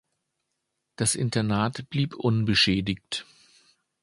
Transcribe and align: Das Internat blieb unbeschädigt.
Das 0.95 1.13
Internat 1.13 1.87
blieb 1.91 2.15
unbeschädigt. 2.15 3.27